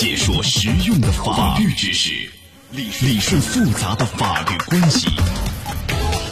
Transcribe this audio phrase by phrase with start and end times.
[0.00, 2.10] 解说实用的法律知识，
[2.70, 5.10] 理理顺复杂的法律关系，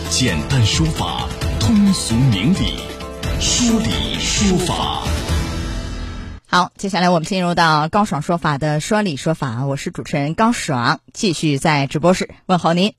[0.08, 1.28] 简单说法，
[1.60, 2.78] 通俗明理，
[3.38, 5.02] 说理说法。
[6.46, 12.94] 好，接下来我们进入到高爽说法的说理说法，我是主持人高爽，继续在直播室问候您。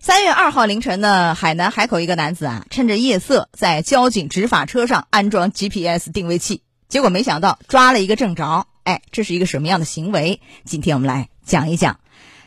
[0.00, 8.68] 三月二号凌晨呢，海南海口一个男子啊，趁着夜色在交警执法车上安装 GPS 定位器，结果没想到抓了一个正着。
[8.90, 10.40] 哎，这是一个什么样的行为？
[10.64, 12.00] 今天我们来讲一讲。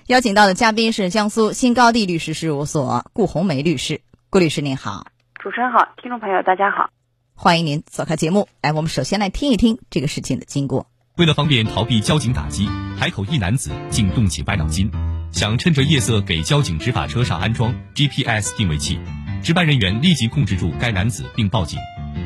[0.07, 5.07] 邀请到的嘉宾是江苏新高地律师事务所顾红梅律师，顾律师您好。
[5.41, 6.89] 主持人好，听众朋友大家好，
[7.33, 8.49] 欢迎您走开节目。
[8.59, 10.85] 哎，我们首先来听一听这个事情的经过。
[11.15, 12.67] 为了方便逃避交警打击，
[12.99, 14.91] 海口一男子竟动起歪脑筋。
[15.31, 18.99] 想趁着夜色给交警执法车上安装 GPS 定位器，
[19.41, 21.79] 值班人员立即控制住该男子并报警。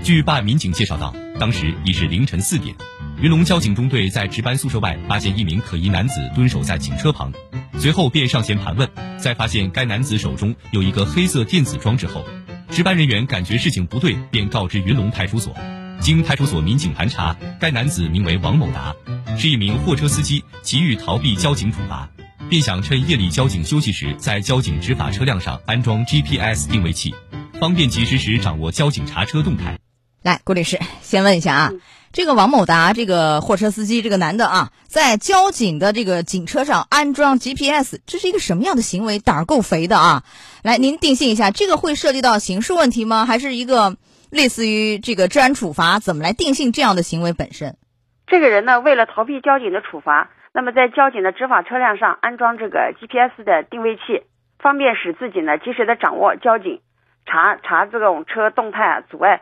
[0.03, 2.75] 据办案民警介绍到，当时已是凌晨四点，
[3.19, 7.33] 云龙交警中队在值班宿舍外发现一名可疑男子蹲守在警车旁，
[7.79, 12.23] 随后便上前盘问，在发现该男子手中有一个黑色电子装置后，
[12.69, 15.55] 值班人员感觉事情不对，便告知云龙派出所。
[15.99, 18.95] 经派出所民警盘查，该男子名为王某达，
[19.35, 22.07] 是一名货车司机，急于逃避交警处罚。
[22.49, 27.15] 便想趁夜里交警休息时，在交警执法车辆上安装 GPS 定位器，
[27.59, 29.79] 方便及时时掌握交警查车动态。
[30.21, 31.71] 来，郭律师，先问一下啊，
[32.11, 39.19] 这个王某达，这个货车司机，这个男的啊，在交警的这个警车上安装 GPS，这是一个什么样的行为？
[39.19, 40.23] 胆儿够肥的啊！
[40.63, 43.25] 来，您定性一下，这个会涉及到刑事问题吗？
[43.25, 43.95] 还是一个
[44.31, 45.99] 类似于这个治安处罚？
[45.99, 47.77] 怎么来定性这样的行为本身？
[48.25, 50.29] 这个人呢，为了逃避交警的处罚。
[50.53, 54.23] 那么，在交警的执法车辆上安装这个 GPS 的定位器，
[54.57, 56.81] 方便使自己呢及时的掌握交警
[57.27, 59.41] 查查这种车动态啊，阻碍。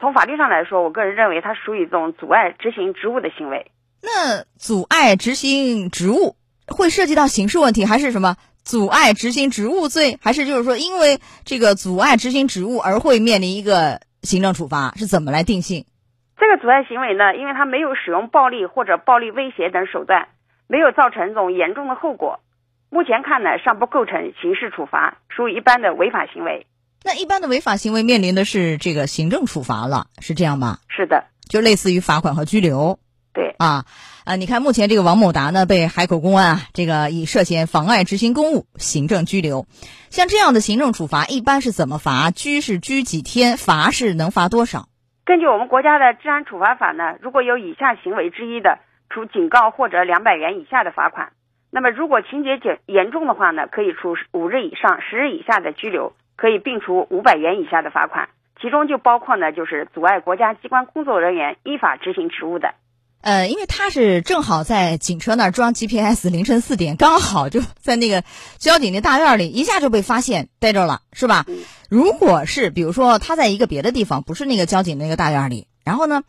[0.00, 3.70] 从法律上来说，我个人认为它属于一种阻碍执行职务的行为。
[4.02, 10.18] 那阻碍执行职务会涉及到刑事问题，还是什么阻碍执行职务罪？
[10.22, 14.92] 还是就是说，因为这个阻碍执行职务而会面临一个行政处罚？
[14.96, 15.84] 是怎么来定性？
[16.38, 17.36] 这个阻碍行为呢？
[17.36, 20.28] 因为他没有使用暴力或者暴力威胁等手段。
[20.66, 22.38] 没有造成这种严重的后果，
[22.90, 26.64] 目前看呢尚不构成刑事处罚，属于一般的违法行为。
[27.04, 30.78] 那一般的违法行为面临的是这个行政处罚了，是这样吗？
[30.88, 32.98] 是的，就类似于罚款和拘留。
[33.32, 33.84] 对啊
[34.24, 34.36] 啊！
[34.36, 39.66] 你看，目前这个王某达呢被海口公安啊这个以涉嫌妨碍执行公务行政拘留。
[40.10, 42.30] 像这样的行政处罚一般是怎么罚？
[42.30, 43.56] 拘是拘几天？
[43.56, 44.88] 罚是能罚多少？
[45.24, 48.78] 根据我们国家的治安处罚法呢，如果有以下行为之一的。
[49.12, 51.32] 处警告或者两百元以下的罚款。
[51.72, 58.30] 那么，如果情节严严重的话呢，可以处五日以上十日以下的拘留，可以并处五百元以下的罚款。
[58.60, 62.74] 其中就包括呢，就是阻碍国家机关工作人员依法执行职务的。
[63.20, 68.24] 呃，因为他是正好在警车那儿装 GPS，凌晨四点刚好就在那个
[68.56, 71.44] 交警的大院里，一下就被发现逮着了，是吧？
[71.90, 76.22] 如果是比如说他在一个别的地方，不是那个交警那个大院里，然后呢，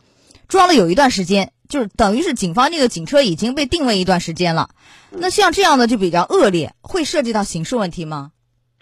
[0.48, 1.52] 装了有一段时间。
[1.68, 4.68] 就是等于是警方那个警车已经被定位一段时间了，
[5.08, 8.32] 那像这样的就比较恶劣，会涉及到刑事问题吗？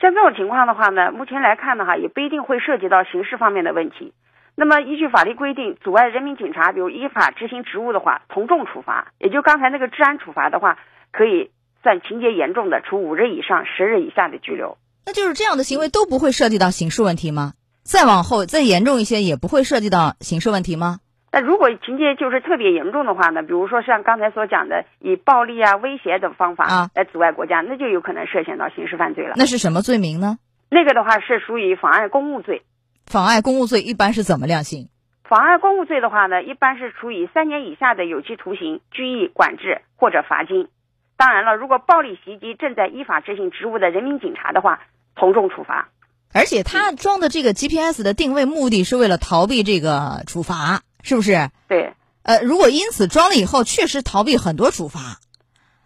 [0.01, 4.15] 像这种情况的话呢，目前来看的话，也不一定会涉及到刑事方面的问题。
[4.57, 9.13] 那么依据法律规定，阻碍人民警察比如依法执行职务的话，从重处罚。
[9.19, 10.79] 也就刚才那个治安处罚的话，
[11.13, 11.51] 可以
[11.83, 14.79] 算情节严重的，处五日以上十日以下的拘留。
[15.07, 17.53] 那就是这样的行为都不会涉及到刑事问题吗？
[17.83, 21.01] 再往后再严重一些，也不会涉及到刑事问题吗？
[21.33, 23.43] 那如果情节就是特别严重的话呢？
[23.43, 29.35] 比如说像刚才所讲的，以暴力啊、威胁等方法来阻碍国家，那就有可能涉嫌到刑事犯罪了。
[29.37, 30.39] 那是什么罪名呢？
[30.71, 32.63] 那个的话是属于妨碍公务罪。
[33.07, 34.89] 妨碍公务罪一般是怎么量刑？
[35.25, 40.69] 妨碍公务罪的话呢，一般是处以三年以下的有期徒刑、拘役、管制或者罚金。
[41.17, 44.81] 当然了，如果暴力袭击正在依法执行职务的人民警察的话，
[45.17, 45.89] 从重处罚。
[46.33, 50.81] 而且他装的这个 GPS 的定位目的是为了逃避这个处罚。
[51.03, 51.51] 是不是？
[51.69, 55.19] 对，呃，如果因此装了以后确实逃避很多处罚，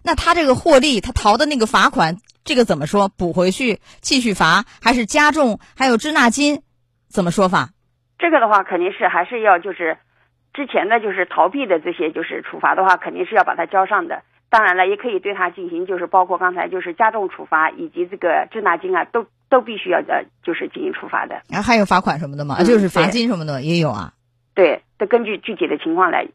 [0.03, 3.09] 那他这个获利，他逃的那个罚款，这个怎么说？
[3.09, 5.59] 补回去继续罚，还是加重？
[5.77, 6.63] 还有滞纳金，
[7.09, 7.71] 怎么说法？
[8.19, 9.99] 这个的话，肯定是还是要就是
[10.53, 14.23] 之前的就是逃避的这些就是处罚的话，肯定是要把它交上的。
[14.51, 21.43] 当然了，也可以对他进行就是包括刚才就是加重处罚以及这个滞纳金啊，都都必须要呃就是进行处罚的。
[21.49, 22.63] 然后还有罚款什么的吗？
[22.63, 24.13] 就是罚金什么的也有啊。
[24.55, 26.27] 对，得根据具体的情况来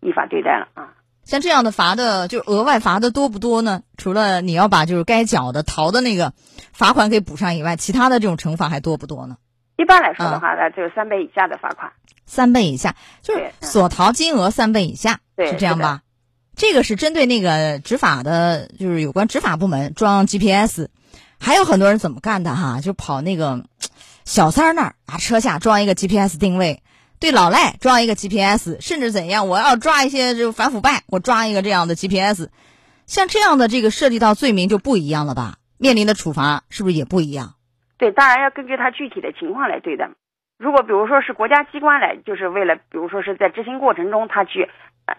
[0.00, 0.94] 依法对待了啊。
[1.24, 3.82] 像这样的罚的，就额外罚的多不多呢？
[3.96, 6.32] 除了你要把就是该缴的逃的那个
[6.72, 9.36] 罚款给补上以外，其他的这种惩罚还多不多呢？
[9.76, 11.92] 一般来说的话呢，就是三倍以下的罚款。
[12.24, 16.00] 三倍以下，就是所逃金额三倍以下，是这样吧？
[16.56, 20.88] 这个是针对那个执法的，就是有关执法部门装 GPS，
[21.38, 23.64] 还有很多人怎么干的哈，就跑那个
[24.24, 26.82] 小三儿那儿啊，车下装一个 GPS 定位，
[27.20, 32.48] 对老赖装一个 GPS，甚至怎样，我要抓一些就反腐败，我抓一个这样的 GPS，
[33.06, 35.54] 像这样的这个涉及到罪名就不一样了吧？
[35.78, 37.54] 面临的处罚是不是也不一样？
[37.98, 40.08] 对，当然要根据他具体的情况来对待。
[40.58, 44.68] 如果比如说是国家机关来，就是为了比如说是在执行过程中，他去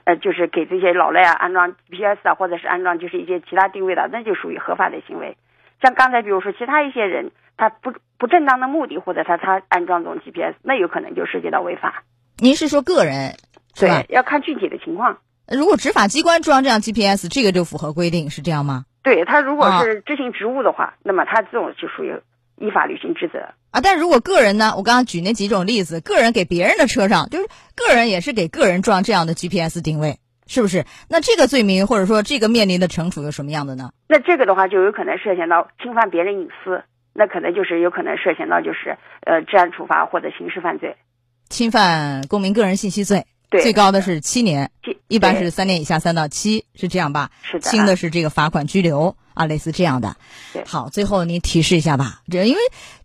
[0.05, 5.37] 呃就是给这些老赖啊安装 GPS 啊，或者是安装就是一些其他定位的，那就属于合法的行为。
[5.81, 12.03] 像刚才比如说其他一些人，他不不正当的目的，或者他他安装这种 GPS，那有可能就涉及到违法。
[12.37, 13.35] 您是说个人
[13.79, 14.05] 对，？
[14.09, 15.17] 要看具体的情况。
[15.47, 18.85] 如果执法机关装这样 GPS，这个就符合规定，是这样吗？
[19.01, 22.13] 对他如果啊是执行职务的话，那么他这种就属于
[22.57, 23.39] 依法履行职责。
[23.71, 30.83] 啊，但如果个人呢，我刚刚举那几种例子，个人给别人的车上，就是个人也是给个人装这样的 GPS 定位，是不是？
[31.09, 33.91] 那这个罪名或者说这个面临的惩处有什么样的呢？
[34.07, 36.83] 那这个的话就有可能涉嫌到侵犯别人隐私，
[37.19, 40.95] 那可能就是有可能涉嫌到就是呃治安处罚或者刑事犯罪。
[41.49, 47.29] 侵犯公民个人信息罪，对，最高的是七年，这一般是三年以下三到七，是这样吧？
[47.41, 50.15] 是的轻的是这个罚款拘留啊，类似这样的
[50.53, 50.63] 对。
[50.65, 52.59] 好，最后您提示一下吧，这因为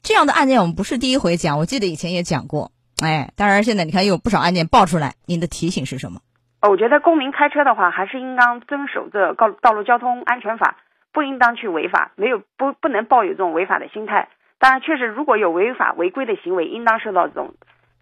[0.05, 2.71] 这样的案件我们不是第一回讲，我记得以前也讲过。
[3.03, 6.21] 哎，当然现在你看又有不少案件爆出来，您的提醒是什么？
[6.61, 10.77] 呃我觉得公民开车的话，还是应当遵守这道道路交通安全法，
[11.15, 14.29] 不应当去违法，没有不不能抱有这种违法的心态。
[14.59, 17.55] 当然，确实如果有违法违规的行为，应当受到这种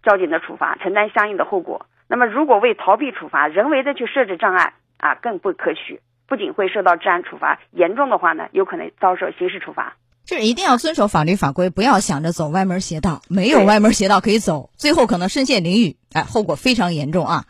[0.03, 1.85] 交警的处罚，承担相应的后果。
[2.07, 9.95] 那么，如果为逃避处罚，人为的去设置障碍啊，更不可取，不仅会受到治安处罚，严重的话呢，有可能遭受刑事处罚。
[10.25, 17.43] 就是一定要遵守法律法规，不要想着走歪门邪道，没有歪门邪道可以走，最后可能身陷囹圄，哎，后果非常严重啊！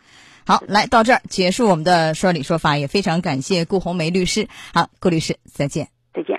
[0.46, 4.46] 好，来到这儿结束我们的说理说法，也非常感谢顾红梅律师。
[4.72, 5.88] 好，顾律师，再见。
[6.12, 6.32] 再见。